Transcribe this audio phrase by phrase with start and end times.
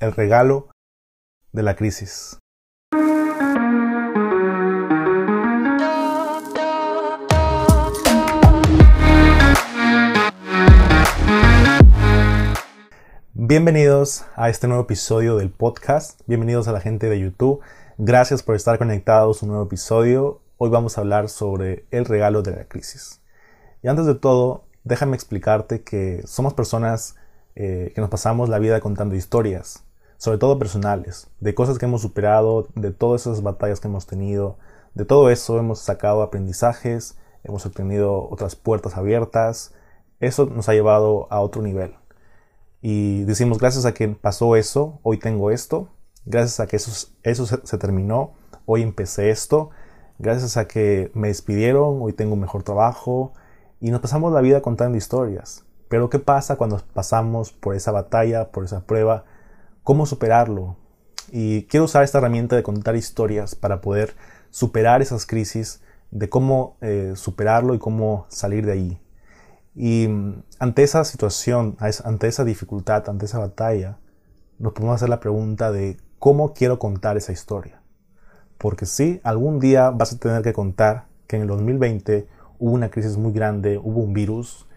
[0.00, 0.70] el regalo
[1.52, 2.38] de la crisis.
[13.34, 16.20] Bienvenidos a este nuevo episodio del podcast.
[16.26, 17.60] Bienvenidos a la gente de YouTube.
[17.98, 20.40] Gracias por estar conectados a un nuevo episodio.
[20.56, 23.20] Hoy vamos a hablar sobre el regalo de la crisis.
[23.82, 27.16] Y antes de todo, déjame explicarte que somos personas
[27.54, 29.84] eh, que nos pasamos la vida contando historias,
[30.20, 34.58] sobre todo personales, de cosas que hemos superado, de todas esas batallas que hemos tenido,
[34.92, 39.72] de todo eso hemos sacado aprendizajes, hemos obtenido otras puertas abiertas,
[40.20, 41.94] eso nos ha llevado a otro nivel.
[42.82, 45.88] Y decimos, gracias a que pasó eso, hoy tengo esto,
[46.26, 48.34] gracias a que eso, eso se, se terminó,
[48.66, 49.70] hoy empecé esto,
[50.18, 53.32] gracias a que me despidieron, hoy tengo un mejor trabajo,
[53.80, 55.64] y nos pasamos la vida contando historias.
[55.88, 59.24] Pero ¿qué pasa cuando pasamos por esa batalla, por esa prueba?
[59.90, 60.76] ¿Cómo superarlo?
[61.32, 64.14] Y quiero usar esta herramienta de contar historias para poder
[64.50, 65.82] superar esas crisis,
[66.12, 69.00] de cómo eh, superarlo y cómo salir de ahí.
[69.74, 73.98] Y mm, ante esa situación, ante esa dificultad, ante esa batalla,
[74.60, 77.82] nos podemos hacer la pregunta de cómo quiero contar esa historia.
[78.58, 82.28] Porque sí, algún día vas a tener que contar que en el 2020
[82.60, 84.68] hubo una crisis muy grande, hubo un virus,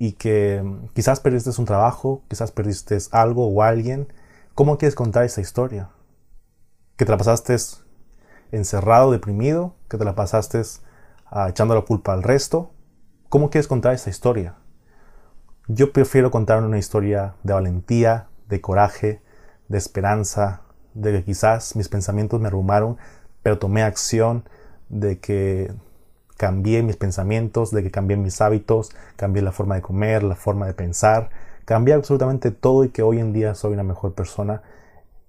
[0.00, 4.08] y que quizás perdiste un trabajo, quizás perdiste algo o alguien,
[4.58, 5.90] ¿cómo quieres contar esa historia?
[6.96, 7.54] ¿Que te la pasaste
[8.50, 9.76] encerrado, deprimido?
[9.88, 10.60] ¿Que te la pasaste
[11.26, 12.72] ah, echando la culpa al resto?
[13.28, 14.56] ¿Cómo quieres contar esa historia?
[15.68, 19.22] Yo prefiero contar una historia de valentía, de coraje,
[19.68, 20.62] de esperanza,
[20.92, 22.96] de que quizás mis pensamientos me arrumaron,
[23.44, 24.42] pero tomé acción,
[24.88, 25.72] de que
[26.36, 30.66] cambié mis pensamientos, de que cambié mis hábitos, cambié la forma de comer, la forma
[30.66, 31.30] de pensar,
[31.68, 34.62] cambié absolutamente todo y que hoy en día soy una mejor persona.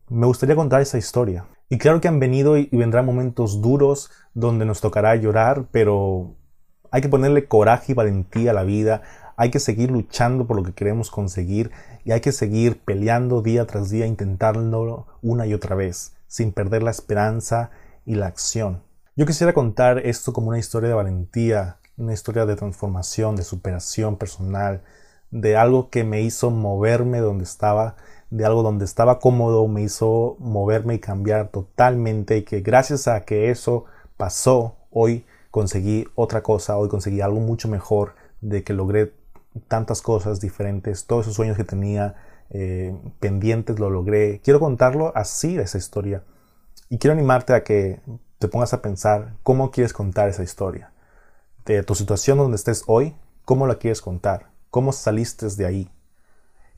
[0.08, 1.48] Me gustaría contar esa historia.
[1.68, 6.38] Y claro que han venido y vendrán momentos duros donde nos tocará llorar, pero
[6.92, 9.02] hay que ponerle coraje y valentía a la vida,
[9.36, 11.72] hay que seguir luchando por lo que queremos conseguir
[12.06, 16.84] y hay que seguir peleando día tras día, intentándolo una y otra vez, sin perder
[16.84, 17.72] la esperanza
[18.06, 18.82] y la acción.
[19.18, 24.16] Yo quisiera contar esto como una historia de valentía, una historia de transformación, de superación
[24.16, 24.84] personal,
[25.32, 27.96] de algo que me hizo moverme donde estaba,
[28.30, 33.22] de algo donde estaba cómodo, me hizo moverme y cambiar totalmente y que gracias a
[33.22, 33.86] que eso
[34.18, 39.14] pasó, hoy conseguí otra cosa, hoy conseguí algo mucho mejor, de que logré
[39.68, 42.16] tantas cosas diferentes, todos esos sueños que tenía
[42.50, 44.42] eh, pendientes lo logré.
[44.44, 46.24] Quiero contarlo así, esa historia.
[46.90, 48.02] Y quiero animarte a que
[48.40, 50.92] te pongas a pensar cómo quieres contar esa historia.
[51.66, 53.16] De tu situación donde estés hoy,
[53.46, 55.92] cómo la quieres contar, cómo saliste de ahí,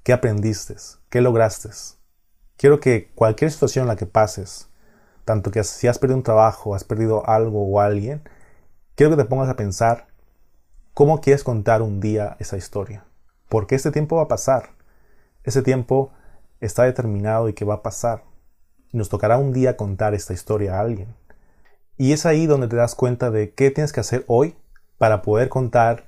[0.03, 0.75] qué aprendiste,
[1.09, 1.69] qué lograste.
[2.57, 4.69] Quiero que cualquier situación en la que pases,
[5.25, 8.21] tanto que si has perdido un trabajo, has perdido algo o alguien,
[8.95, 10.07] quiero que te pongas a pensar
[10.93, 13.05] cómo quieres contar un día esa historia.
[13.49, 14.69] Porque este tiempo va a pasar.
[15.43, 16.11] Ese tiempo
[16.59, 18.23] está determinado y que va a pasar.
[18.91, 21.15] Nos tocará un día contar esta historia a alguien.
[21.97, 24.55] Y es ahí donde te das cuenta de qué tienes que hacer hoy
[24.97, 26.05] para poder contar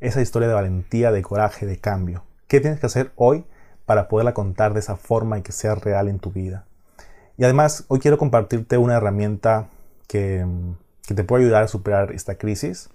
[0.00, 2.24] esa historia de valentía, de coraje, de cambio.
[2.48, 3.44] ¿Qué tienes que hacer hoy
[3.86, 6.66] para poderla contar de esa forma y que sea real en tu vida?
[7.36, 9.68] Y además, hoy quiero compartirte una herramienta
[10.08, 10.44] que,
[11.06, 12.90] que te puede ayudar a superar esta crisis.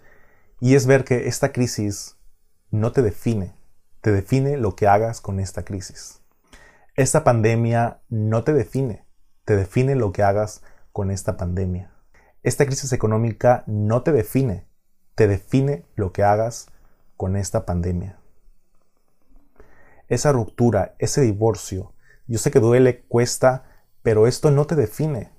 [0.60, 2.18] Y es ver que esta crisis
[2.72, 3.54] no te define,
[4.02, 6.22] te define lo que hagas con esta crisis.
[6.96, 9.06] Esta pandemia no te define,
[9.44, 10.62] te define lo que hagas
[10.92, 11.92] con esta pandemia.
[12.42, 14.66] Esta crisis económica no te define,
[15.16, 16.68] te define lo que hagas
[17.18, 18.20] con esta pandemia.
[20.08, 21.94] Esa ruptura, ese divorcio,
[22.28, 23.66] yo sé que duele, cuesta,
[24.02, 25.32] pero esto no te define.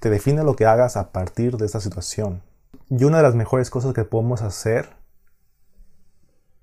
[0.00, 2.42] Te define lo que hagas a partir de esta situación.
[2.88, 4.96] Y una de las mejores cosas que podemos hacer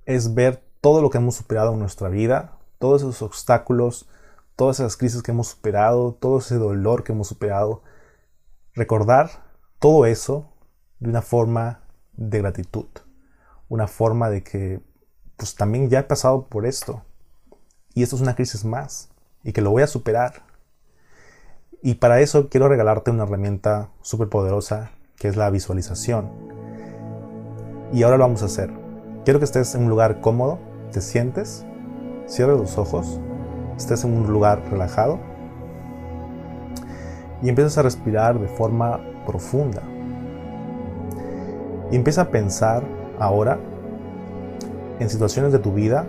[0.05, 4.07] es ver todo lo que hemos superado en nuestra vida, todos esos obstáculos,
[4.55, 7.83] todas esas crisis que hemos superado, todo ese dolor que hemos superado.
[8.73, 9.29] Recordar
[9.79, 10.51] todo eso
[10.99, 11.81] de una forma
[12.13, 12.87] de gratitud,
[13.69, 14.81] una forma de que
[15.35, 17.03] pues también ya he pasado por esto
[17.93, 19.09] y esto es una crisis más
[19.43, 20.43] y que lo voy a superar.
[21.81, 26.29] Y para eso quiero regalarte una herramienta súper poderosa que es la visualización.
[27.93, 28.71] Y ahora lo vamos a hacer.
[29.23, 30.59] Quiero que estés en un lugar cómodo,
[30.91, 31.65] te sientes,
[32.27, 33.19] cierres los ojos,
[33.77, 35.19] estés en un lugar relajado
[37.41, 39.83] y empiezas a respirar de forma profunda.
[41.91, 43.59] Y empieza a pensar ahora
[44.99, 46.05] en situaciones de tu vida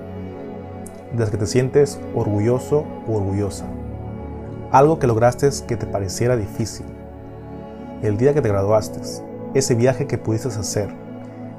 [1.12, 3.64] de las que te sientes orgulloso o orgullosa.
[4.70, 6.86] Algo que lograste que te pareciera difícil.
[8.02, 9.00] El día que te graduaste.
[9.54, 10.90] Ese viaje que pudiste hacer.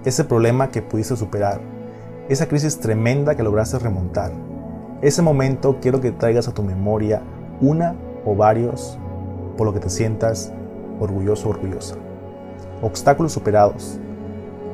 [0.06, 1.60] Ese problema que pudiste superar.
[2.30, 4.32] Esa crisis tremenda que lograste remontar.
[5.02, 7.22] Ese momento quiero que traigas a tu memoria
[7.62, 7.96] una
[8.26, 9.00] o varios
[9.58, 10.54] por lo que te sientas
[11.00, 11.96] orgulloso o orgullosa.
[12.82, 14.00] Obstáculos superados,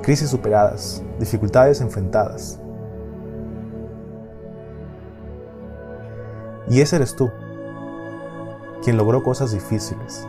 [0.06, 2.60] crisis superadas, dificultades enfrentadas.
[6.70, 7.32] Y ese eres tú,
[8.84, 10.28] quien logró cosas difíciles,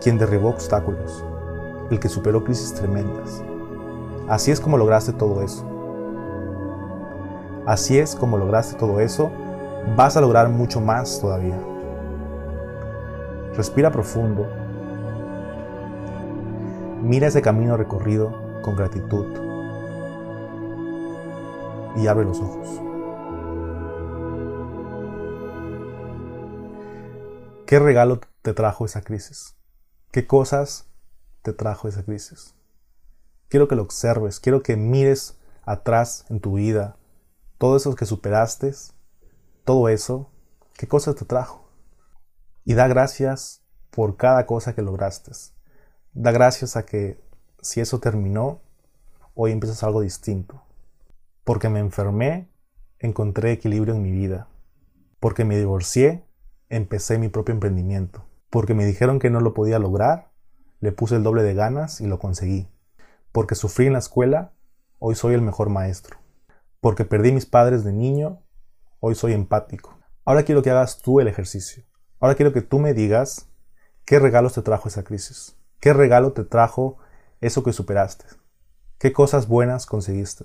[0.00, 1.24] quien derribó obstáculos,
[1.90, 3.42] el que superó crisis tremendas.
[4.28, 5.64] Así es como lograste todo eso.
[7.66, 9.32] Así es como lograste todo eso,
[9.96, 11.58] vas a lograr mucho más todavía.
[13.56, 14.46] Respira profundo.
[17.02, 19.26] Mira ese camino recorrido con gratitud
[21.96, 22.68] y abre los ojos.
[27.66, 29.56] ¿Qué regalo te trajo esa crisis?
[30.10, 30.88] ¿Qué cosas
[31.42, 32.54] te trajo esa crisis?
[33.48, 36.96] Quiero que lo observes, quiero que mires atrás en tu vida,
[37.58, 38.72] todo eso que superaste,
[39.64, 40.30] todo eso,
[40.74, 41.70] ¿qué cosas te trajo?
[42.64, 45.32] Y da gracias por cada cosa que lograste.
[46.12, 47.20] Da gracias a que
[47.62, 48.60] si eso terminó,
[49.34, 50.62] hoy empiezas algo distinto.
[51.44, 52.48] Porque me enfermé,
[52.98, 54.48] encontré equilibrio en mi vida.
[55.18, 56.24] Porque me divorcié,
[56.68, 58.24] empecé mi propio emprendimiento.
[58.50, 60.30] Porque me dijeron que no lo podía lograr,
[60.80, 62.68] le puse el doble de ganas y lo conseguí.
[63.32, 64.52] Porque sufrí en la escuela,
[64.98, 66.18] hoy soy el mejor maestro.
[66.80, 68.42] Porque perdí mis padres de niño,
[68.98, 69.98] hoy soy empático.
[70.24, 71.84] Ahora quiero que hagas tú el ejercicio.
[72.18, 73.48] Ahora quiero que tú me digas
[74.04, 75.56] qué regalos te trajo esa crisis.
[75.80, 76.98] ¿Qué regalo te trajo
[77.40, 78.26] eso que superaste?
[78.98, 80.44] ¿Qué cosas buenas conseguiste?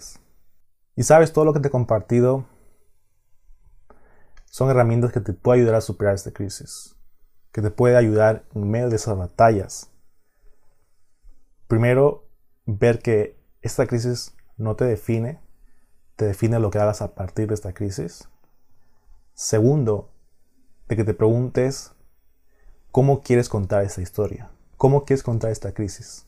[0.96, 2.46] Y sabes, todo lo que te he compartido
[4.46, 6.96] son herramientas que te pueden ayudar a superar esta crisis,
[7.52, 9.92] que te puede ayudar en medio de esas batallas.
[11.68, 12.30] Primero,
[12.66, 15.42] ver que esta crisis no te define,
[16.16, 18.30] te define lo que hagas a partir de esta crisis.
[19.34, 20.14] Segundo,
[20.88, 21.92] de que te preguntes
[22.92, 26.26] cómo quieres contar esta historia, cómo quieres contar esta crisis,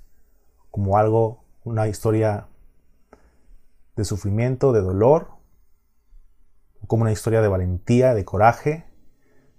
[0.77, 2.49] como algo, una historia
[3.95, 5.29] de sufrimiento, de dolor,
[6.85, 8.85] como una historia de valentía, de coraje,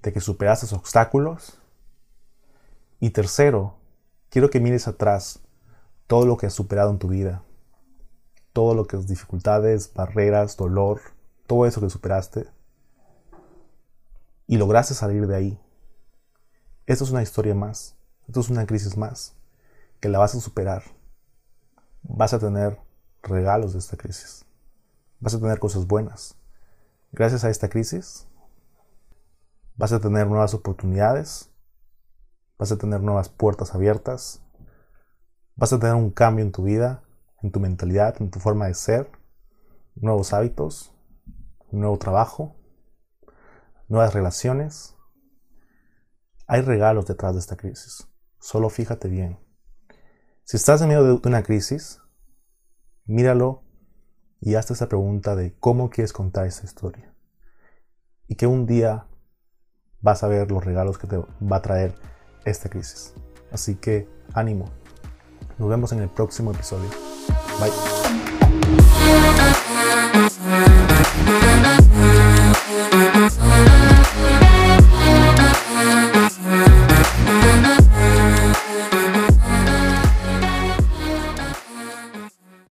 [0.00, 1.60] de que superaste esos obstáculos.
[3.00, 3.80] Y tercero,
[4.28, 5.40] quiero que mires atrás
[6.06, 7.42] todo lo que has superado en tu vida,
[8.52, 11.00] todo lo que es dificultades, barreras, dolor,
[11.48, 12.46] todo eso que superaste
[14.46, 15.60] y lograste salir de ahí.
[16.86, 17.96] Esto es una historia más,
[18.28, 19.34] esto es una crisis más,
[19.98, 20.96] que la vas a superar.
[22.02, 22.78] Vas a tener
[23.22, 24.46] regalos de esta crisis,
[25.20, 26.36] vas a tener cosas buenas
[27.10, 28.28] Gracias a esta crisis
[29.78, 31.50] vas a tener nuevas oportunidades,
[32.58, 34.42] vas a tener nuevas puertas abiertas,
[35.54, 37.04] vas a tener un cambio en tu vida,
[37.42, 39.10] en tu mentalidad, en tu forma de ser,
[39.94, 40.92] nuevos hábitos,
[41.70, 42.56] un nuevo trabajo,
[43.86, 44.96] nuevas relaciones.
[46.48, 48.08] Hay regalos detrás de esta crisis.
[48.40, 49.38] Solo fíjate bien.
[50.48, 52.00] Si estás en medio de una crisis,
[53.04, 53.64] míralo
[54.40, 57.12] y hazte esa pregunta de cómo quieres contar esa historia.
[58.28, 59.04] Y que un día
[60.00, 61.94] vas a ver los regalos que te va a traer
[62.46, 63.12] esta crisis.
[63.52, 64.70] Así que ánimo.
[65.58, 66.88] Nos vemos en el próximo episodio.
[67.60, 68.27] Bye.